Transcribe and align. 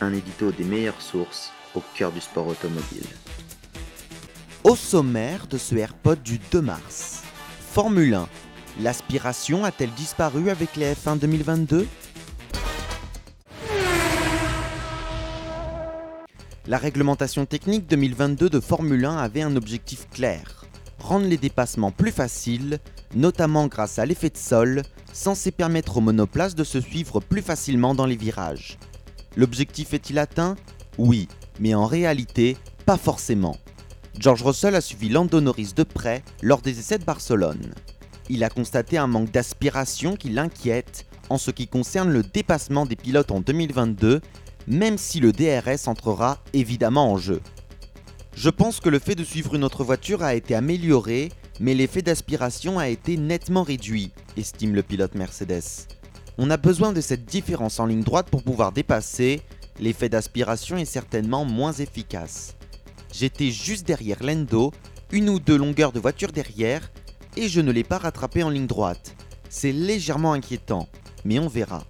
Un 0.00 0.12
édito 0.12 0.50
des 0.50 0.64
meilleures 0.64 1.00
sources 1.00 1.52
au 1.74 1.82
cœur 1.94 2.10
du 2.10 2.20
sport 2.20 2.48
automobile. 2.48 3.06
Au 4.64 4.76
sommaire 4.76 5.46
de 5.46 5.56
ce 5.56 5.74
AirPod 5.76 6.22
du 6.22 6.38
2 6.50 6.60
mars. 6.60 7.22
Formule 7.70 8.14
1. 8.14 8.28
L'aspiration 8.80 9.64
a-t-elle 9.64 9.92
disparu 9.92 10.50
avec 10.50 10.74
les 10.76 10.94
F1 10.94 11.18
2022 11.18 11.86
La 16.66 16.78
réglementation 16.78 17.46
technique 17.46 17.86
2022 17.86 18.48
de 18.48 18.60
Formule 18.60 19.04
1 19.04 19.16
avait 19.18 19.42
un 19.42 19.54
objectif 19.54 20.08
clair. 20.10 20.64
Rendre 20.98 21.26
les 21.26 21.36
dépassements 21.36 21.92
plus 21.92 22.10
faciles, 22.10 22.78
notamment 23.14 23.66
grâce 23.66 23.98
à 23.98 24.06
l'effet 24.06 24.30
de 24.30 24.38
sol, 24.38 24.82
censé 25.12 25.50
permettre 25.50 25.98
aux 25.98 26.00
monoplaces 26.00 26.54
de 26.54 26.64
se 26.64 26.80
suivre 26.80 27.20
plus 27.20 27.42
facilement 27.42 27.94
dans 27.94 28.06
les 28.06 28.16
virages. 28.16 28.78
L'objectif 29.36 29.94
est-il 29.94 30.18
atteint? 30.18 30.56
Oui, 30.98 31.28
mais 31.58 31.74
en 31.74 31.86
réalité, 31.86 32.56
pas 32.86 32.96
forcément. 32.96 33.56
George 34.18 34.42
Russell 34.42 34.76
a 34.76 34.80
suivi 34.80 35.08
Lando 35.08 35.40
Norris 35.40 35.72
de 35.74 35.82
près 35.82 36.22
lors 36.42 36.60
des 36.60 36.78
essais 36.78 36.98
de 36.98 37.04
Barcelone. 37.04 37.74
Il 38.28 38.44
a 38.44 38.48
constaté 38.48 38.96
un 38.96 39.06
manque 39.06 39.32
d'aspiration 39.32 40.16
qui 40.16 40.30
l'inquiète 40.30 41.06
en 41.28 41.38
ce 41.38 41.50
qui 41.50 41.66
concerne 41.66 42.10
le 42.10 42.22
dépassement 42.22 42.86
des 42.86 42.96
pilotes 42.96 43.32
en 43.32 43.40
2022, 43.40 44.20
même 44.66 44.98
si 44.98 45.20
le 45.20 45.32
DRS 45.32 45.88
entrera 45.88 46.38
évidemment 46.52 47.10
en 47.10 47.16
jeu. 47.16 47.40
Je 48.36 48.50
pense 48.50 48.80
que 48.80 48.88
le 48.88 48.98
fait 48.98 49.14
de 49.14 49.24
suivre 49.24 49.54
une 49.54 49.64
autre 49.64 49.84
voiture 49.84 50.22
a 50.22 50.34
été 50.34 50.54
amélioré, 50.54 51.30
mais 51.60 51.74
l'effet 51.74 52.02
d'aspiration 52.02 52.78
a 52.78 52.88
été 52.88 53.16
nettement 53.16 53.62
réduit, 53.62 54.10
estime 54.36 54.74
le 54.74 54.82
pilote 54.82 55.14
Mercedes. 55.14 55.88
On 56.36 56.50
a 56.50 56.56
besoin 56.56 56.92
de 56.92 57.00
cette 57.00 57.24
différence 57.24 57.78
en 57.78 57.86
ligne 57.86 58.02
droite 58.02 58.28
pour 58.28 58.42
pouvoir 58.42 58.72
dépasser, 58.72 59.40
l'effet 59.78 60.08
d'aspiration 60.08 60.76
est 60.76 60.84
certainement 60.84 61.44
moins 61.44 61.72
efficace. 61.72 62.56
J'étais 63.12 63.52
juste 63.52 63.86
derrière 63.86 64.20
Lendo, 64.20 64.72
une 65.12 65.28
ou 65.28 65.38
deux 65.38 65.56
longueurs 65.56 65.92
de 65.92 66.00
voiture 66.00 66.32
derrière, 66.32 66.90
et 67.36 67.48
je 67.48 67.60
ne 67.60 67.70
l'ai 67.70 67.84
pas 67.84 67.98
rattrapé 67.98 68.42
en 68.42 68.50
ligne 68.50 68.66
droite. 68.66 69.14
C'est 69.48 69.70
légèrement 69.70 70.32
inquiétant, 70.32 70.88
mais 71.24 71.38
on 71.38 71.46
verra. 71.46 71.84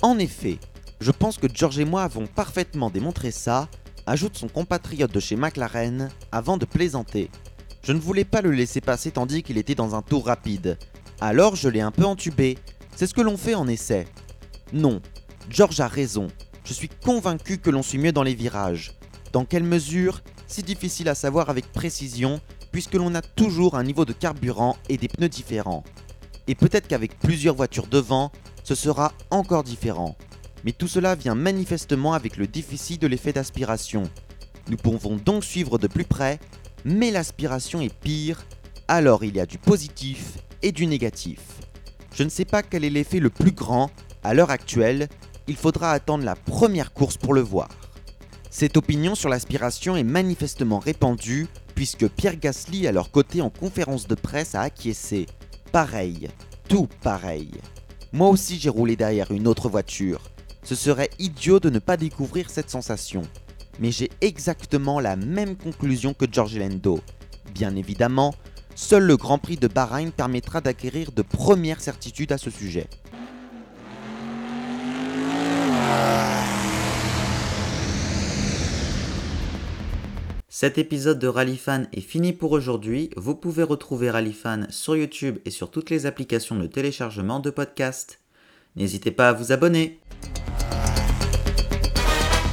En 0.00 0.18
effet, 0.18 0.58
je 1.00 1.10
pense 1.10 1.36
que 1.36 1.46
George 1.52 1.78
et 1.78 1.84
moi 1.84 2.02
avons 2.02 2.26
parfaitement 2.26 2.88
démontré 2.88 3.30
ça, 3.30 3.68
ajoute 4.06 4.38
son 4.38 4.48
compatriote 4.48 5.12
de 5.12 5.20
chez 5.20 5.36
McLaren, 5.36 6.08
avant 6.32 6.56
de 6.56 6.64
plaisanter. 6.64 7.30
Je 7.82 7.92
ne 7.92 8.00
voulais 8.00 8.24
pas 8.24 8.40
le 8.40 8.52
laisser 8.52 8.80
passer 8.80 9.10
tandis 9.10 9.42
qu'il 9.42 9.58
était 9.58 9.74
dans 9.74 9.94
un 9.94 10.02
tour 10.02 10.26
rapide. 10.26 10.78
Alors 11.20 11.56
je 11.56 11.68
l'ai 11.68 11.82
un 11.82 11.90
peu 11.90 12.06
entubé. 12.06 12.56
C'est 12.94 13.06
ce 13.06 13.14
que 13.14 13.20
l'on 13.20 13.36
fait 13.36 13.54
en 13.54 13.68
essai. 13.68 14.06
Non, 14.72 15.00
George 15.48 15.80
a 15.80 15.88
raison. 15.88 16.28
Je 16.64 16.72
suis 16.72 16.88
convaincu 16.88 17.58
que 17.58 17.70
l'on 17.70 17.82
suit 17.82 17.98
mieux 17.98 18.12
dans 18.12 18.22
les 18.22 18.34
virages. 18.34 18.92
Dans 19.32 19.44
quelle 19.44 19.64
mesure? 19.64 20.20
C'est 20.46 20.64
difficile 20.64 21.08
à 21.08 21.14
savoir 21.14 21.50
avec 21.50 21.72
précision 21.72 22.40
puisque 22.70 22.94
l'on 22.94 23.14
a 23.14 23.22
toujours 23.22 23.76
un 23.76 23.84
niveau 23.84 24.04
de 24.04 24.12
carburant 24.12 24.76
et 24.88 24.96
des 24.96 25.08
pneus 25.08 25.28
différents. 25.28 25.84
Et 26.48 26.54
peut-être 26.54 26.88
qu'avec 26.88 27.18
plusieurs 27.18 27.54
voitures 27.54 27.86
devant, 27.86 28.32
ce 28.64 28.74
sera 28.74 29.12
encore 29.30 29.62
différent. 29.62 30.16
Mais 30.64 30.72
tout 30.72 30.88
cela 30.88 31.14
vient 31.14 31.34
manifestement 31.34 32.14
avec 32.14 32.36
le 32.36 32.46
déficit 32.46 33.00
de 33.00 33.06
l'effet 33.06 33.32
d'aspiration. 33.32 34.04
Nous 34.68 34.76
pouvons 34.76 35.16
donc 35.16 35.44
suivre 35.44 35.78
de 35.78 35.86
plus 35.86 36.04
près, 36.04 36.38
mais 36.84 37.10
l'aspiration 37.10 37.80
est 37.80 37.94
pire, 37.94 38.44
alors 38.88 39.24
il 39.24 39.36
y 39.36 39.40
a 39.40 39.46
du 39.46 39.58
positif 39.58 40.38
et 40.62 40.72
du 40.72 40.86
négatif. 40.86 41.40
Je 42.14 42.22
ne 42.22 42.28
sais 42.28 42.44
pas 42.44 42.62
quel 42.62 42.84
est 42.84 42.90
l'effet 42.90 43.20
le 43.20 43.30
plus 43.30 43.52
grand, 43.52 43.90
à 44.22 44.34
l'heure 44.34 44.50
actuelle, 44.50 45.08
il 45.48 45.56
faudra 45.56 45.92
attendre 45.92 46.24
la 46.24 46.36
première 46.36 46.92
course 46.92 47.16
pour 47.16 47.34
le 47.34 47.40
voir. 47.40 47.68
Cette 48.50 48.76
opinion 48.76 49.14
sur 49.14 49.30
l'aspiration 49.30 49.96
est 49.96 50.04
manifestement 50.04 50.78
répandue 50.78 51.48
puisque 51.74 52.08
Pierre 52.08 52.36
Gasly 52.38 52.86
à 52.86 52.92
leur 52.92 53.10
côté 53.10 53.40
en 53.40 53.48
conférence 53.48 54.06
de 54.06 54.14
presse 54.14 54.54
a 54.54 54.60
acquiescé. 54.60 55.26
Pareil, 55.72 56.28
tout 56.68 56.86
pareil. 57.02 57.50
Moi 58.12 58.28
aussi 58.28 58.58
j'ai 58.58 58.68
roulé 58.68 58.94
derrière 58.94 59.30
une 59.30 59.48
autre 59.48 59.70
voiture. 59.70 60.20
Ce 60.64 60.74
serait 60.74 61.10
idiot 61.18 61.60
de 61.60 61.70
ne 61.70 61.78
pas 61.78 61.96
découvrir 61.96 62.50
cette 62.50 62.70
sensation. 62.70 63.22
Mais 63.80 63.90
j'ai 63.90 64.10
exactement 64.20 65.00
la 65.00 65.16
même 65.16 65.56
conclusion 65.56 66.12
que 66.12 66.26
George 66.30 66.58
Lando. 66.58 67.00
Bien 67.54 67.74
évidemment, 67.74 68.34
seul 68.74 69.04
le 69.04 69.16
Grand 69.16 69.38
Prix 69.38 69.56
de 69.56 69.68
Bahreïn 69.68 70.10
permettra 70.10 70.60
d'acquérir 70.60 71.12
de 71.12 71.22
premières 71.22 71.80
certitudes 71.80 72.32
à 72.32 72.38
ce 72.38 72.50
sujet. 72.50 72.88
Cet 80.48 80.78
épisode 80.78 81.18
de 81.18 81.26
Rallyfan 81.26 81.86
est 81.92 82.00
fini 82.00 82.32
pour 82.32 82.52
aujourd'hui. 82.52 83.10
Vous 83.16 83.34
pouvez 83.34 83.64
retrouver 83.64 84.10
Rallyfan 84.10 84.66
sur 84.70 84.94
YouTube 84.94 85.38
et 85.44 85.50
sur 85.50 85.70
toutes 85.70 85.90
les 85.90 86.06
applications 86.06 86.56
de 86.56 86.68
téléchargement 86.68 87.40
de 87.40 87.50
podcasts. 87.50 88.20
N'hésitez 88.76 89.10
pas 89.10 89.30
à 89.30 89.32
vous 89.32 89.50
abonner. 89.50 89.98